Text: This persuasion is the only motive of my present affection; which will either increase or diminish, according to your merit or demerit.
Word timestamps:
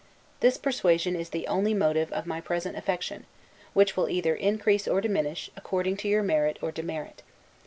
This 0.39 0.57
persuasion 0.57 1.15
is 1.15 1.29
the 1.29 1.45
only 1.45 1.75
motive 1.75 2.11
of 2.11 2.25
my 2.25 2.41
present 2.41 2.75
affection; 2.75 3.27
which 3.73 3.95
will 3.95 4.09
either 4.09 4.33
increase 4.33 4.87
or 4.87 4.99
diminish, 4.99 5.51
according 5.55 5.95
to 5.97 6.07
your 6.07 6.23
merit 6.23 6.57
or 6.59 6.71
demerit. 6.71 7.21